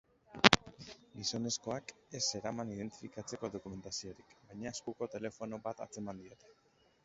[1.17, 6.55] Gizonezkoak ez zeraman identifikatzeko dokumentaziorik, baina eskuko telefono bat atzeman diote.